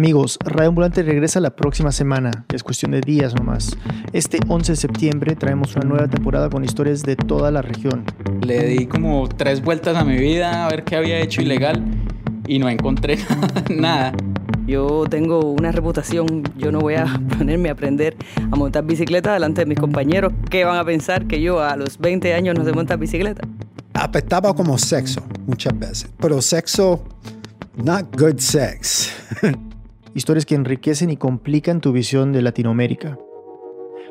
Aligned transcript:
Amigos, 0.00 0.38
Radio 0.42 0.70
Ambulante 0.70 1.02
regresa 1.02 1.40
la 1.40 1.54
próxima 1.54 1.92
semana, 1.92 2.46
es 2.54 2.62
cuestión 2.62 2.92
de 2.92 3.02
días 3.02 3.34
nomás. 3.34 3.76
Este 4.14 4.40
11 4.48 4.72
de 4.72 4.76
septiembre 4.76 5.36
traemos 5.36 5.76
una 5.76 5.86
nueva 5.86 6.08
temporada 6.08 6.48
con 6.48 6.64
historias 6.64 7.02
de 7.02 7.16
toda 7.16 7.50
la 7.50 7.60
región. 7.60 8.06
Le 8.40 8.64
di 8.64 8.86
como 8.86 9.28
tres 9.28 9.60
vueltas 9.60 9.98
a 9.98 10.04
mi 10.06 10.16
vida 10.16 10.64
a 10.64 10.70
ver 10.70 10.84
qué 10.84 10.96
había 10.96 11.20
hecho 11.20 11.42
ilegal 11.42 11.84
y 12.46 12.58
no 12.58 12.70
encontré 12.70 13.18
nada. 13.68 14.14
Yo 14.66 15.04
tengo 15.04 15.40
una 15.40 15.70
reputación, 15.70 16.44
yo 16.56 16.72
no 16.72 16.78
voy 16.78 16.94
a 16.94 17.04
ponerme 17.36 17.68
a 17.68 17.72
aprender 17.72 18.16
a 18.50 18.56
montar 18.56 18.84
bicicleta 18.86 19.34
delante 19.34 19.60
de 19.60 19.66
mis 19.66 19.78
compañeros. 19.78 20.32
¿Qué 20.48 20.64
van 20.64 20.78
a 20.78 20.84
pensar 20.86 21.26
que 21.26 21.42
yo 21.42 21.60
a 21.60 21.76
los 21.76 21.98
20 21.98 22.32
años 22.32 22.58
no 22.58 22.64
sé 22.64 22.72
montar 22.72 22.98
bicicleta? 22.98 23.46
Apestaba 23.92 24.54
como 24.54 24.78
sexo 24.78 25.20
muchas 25.46 25.78
veces, 25.78 26.10
pero 26.18 26.40
sexo, 26.40 27.04
not 27.76 28.18
good 28.18 28.38
sex. 28.38 29.12
Historias 30.12 30.44
que 30.44 30.56
enriquecen 30.56 31.10
y 31.10 31.16
complican 31.16 31.80
tu 31.80 31.92
visión 31.92 32.32
de 32.32 32.42
Latinoamérica. 32.42 33.16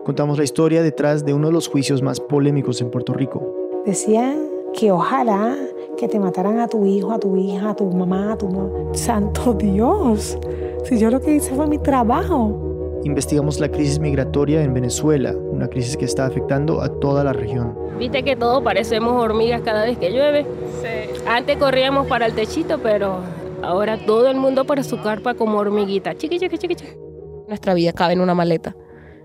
Contamos 0.06 0.38
la 0.38 0.46
historia 0.46 0.82
detrás 0.82 1.26
de 1.26 1.34
uno 1.34 1.48
de 1.48 1.54
los 1.54 1.68
juicios 1.68 2.02
más 2.02 2.22
polémicos 2.22 2.80
en 2.80 2.90
Puerto 2.90 3.12
Rico. 3.12 3.82
Decían 3.86 4.48
que 4.74 4.94
ojalá 4.94 5.58
que 5.98 6.08
te 6.08 6.18
mataran 6.18 6.60
a 6.60 6.70
tu 6.70 6.86
hijo, 6.86 7.12
a 7.12 7.20
tu 7.20 7.36
hija, 7.36 7.72
a 7.72 7.76
tu 7.76 7.86
mamá, 7.92 8.32
a 8.32 8.38
tu 8.38 8.48
mamá. 8.48 8.70
Santo 8.94 9.54
Dios, 9.54 10.38
si 10.86 10.98
yo 10.98 11.10
lo 11.10 11.20
que 11.20 11.36
hice 11.36 11.54
fue 11.54 11.68
mi 11.68 11.78
trabajo. 11.80 13.02
Investigamos 13.04 13.60
la 13.60 13.70
crisis 13.70 14.00
migratoria 14.00 14.64
en 14.64 14.74
Venezuela, 14.74 15.36
una 15.36 15.68
crisis 15.68 15.98
que 15.98 16.06
está 16.06 16.26
afectando 16.26 16.82
a 16.82 16.88
toda 16.88 17.26
la 17.26 17.34
región. 17.34 17.78
Viste 17.98 18.24
que 18.24 18.38
todos 18.38 18.64
parecemos 18.64 19.22
hormigas 19.22 19.62
cada 19.62 19.84
vez 19.84 19.98
que 19.98 20.12
llueve. 20.12 20.46
Sí. 20.82 21.22
Antes 21.28 21.58
corríamos 21.58 22.08
para 22.08 22.26
el 22.26 22.34
techito, 22.34 22.80
pero 22.82 23.18
ahora 23.64 23.98
todo 24.06 24.30
el 24.30 24.38
mundo 24.38 24.66
para 24.66 24.84
su 24.84 25.02
carpa 25.02 25.34
como 25.34 25.58
hormiguita. 25.58 26.16
Chiqui, 26.16 26.40
chiqui, 26.40 26.58
chiqui, 26.58 26.76
chiqui. 26.76 26.98
Nuestra 27.48 27.74
vida 27.74 27.94
cabe 27.94 28.14
en 28.14 28.22
una 28.22 28.36
maleta. 28.36 28.76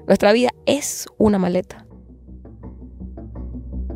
Nuestra 0.06 0.32
vida 0.32 0.50
es 0.66 1.06
una 1.18 1.38
maleta. 1.38 1.86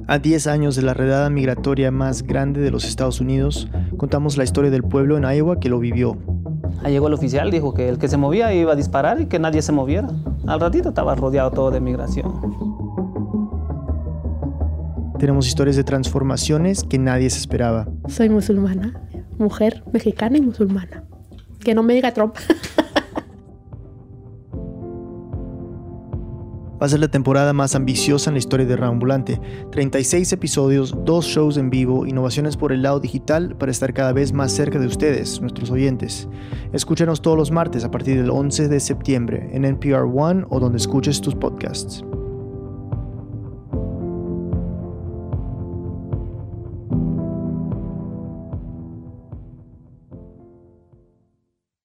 A 0.06 0.18
10 0.18 0.46
años 0.46 0.74
de 0.74 0.82
la 0.82 0.94
redada 0.94 1.28
migratoria 1.28 1.90
más 1.90 2.22
grande 2.22 2.62
de 2.62 2.70
los 2.70 2.84
Estados 2.84 3.20
Unidos, 3.20 3.68
contamos 3.98 4.38
la 4.38 4.44
historia 4.44 4.70
del 4.70 4.82
pueblo 4.82 5.18
en 5.18 5.24
Iowa 5.24 5.60
que 5.60 5.68
lo 5.68 5.78
vivió. 5.78 6.16
Ahí 6.82 6.92
llegó 6.92 7.08
el 7.08 7.14
oficial, 7.14 7.50
dijo 7.50 7.74
que 7.74 7.88
el 7.88 7.98
que 7.98 8.08
se 8.08 8.16
movía 8.16 8.54
iba 8.54 8.72
a 8.72 8.76
disparar 8.76 9.20
y 9.20 9.26
que 9.26 9.38
nadie 9.38 9.60
se 9.60 9.72
moviera. 9.72 10.08
Al 10.46 10.60
ratito 10.60 10.90
estaba 10.90 11.14
rodeado 11.14 11.50
todo 11.50 11.70
de 11.70 11.80
migración. 11.80 12.32
Tenemos 15.18 15.48
historias 15.48 15.76
de 15.76 15.84
transformaciones 15.84 16.84
que 16.84 16.98
nadie 16.98 17.28
se 17.28 17.40
esperaba. 17.40 17.88
Soy 18.06 18.28
musulmana, 18.28 19.02
mujer 19.38 19.82
mexicana 19.92 20.38
y 20.38 20.42
musulmana. 20.42 21.04
Que 21.60 21.74
no 21.74 21.82
me 21.82 21.94
diga 21.94 22.12
Trump. 22.12 22.36
Va 26.80 26.86
a 26.86 26.88
ser 26.88 27.00
la 27.00 27.08
temporada 27.08 27.52
más 27.52 27.74
ambiciosa 27.74 28.30
en 28.30 28.34
la 28.34 28.38
historia 28.38 28.64
de 28.64 28.76
Rambulante. 28.76 29.40
36 29.72 30.32
episodios, 30.32 30.94
dos 31.04 31.26
shows 31.26 31.56
en 31.56 31.70
vivo, 31.70 32.06
innovaciones 32.06 32.56
por 32.56 32.70
el 32.70 32.82
lado 32.82 33.00
digital 33.00 33.56
para 33.56 33.72
estar 33.72 33.92
cada 33.92 34.12
vez 34.12 34.32
más 34.32 34.52
cerca 34.52 34.78
de 34.78 34.86
ustedes, 34.86 35.40
nuestros 35.40 35.72
oyentes. 35.72 36.28
Escúchanos 36.72 37.20
todos 37.20 37.36
los 37.36 37.50
martes 37.50 37.84
a 37.84 37.90
partir 37.90 38.16
del 38.16 38.30
11 38.30 38.68
de 38.68 38.78
septiembre 38.78 39.50
en 39.52 39.64
NPR 39.64 40.04
One 40.04 40.44
o 40.50 40.60
donde 40.60 40.78
escuches 40.78 41.20
tus 41.20 41.34
podcasts. 41.34 42.04